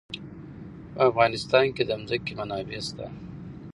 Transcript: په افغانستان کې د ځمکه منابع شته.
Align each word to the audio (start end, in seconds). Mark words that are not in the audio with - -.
په 0.93 0.99
افغانستان 1.09 1.65
کې 1.75 1.83
د 1.85 1.91
ځمکه 2.09 2.31
منابع 2.39 2.79
شته. 2.87 3.05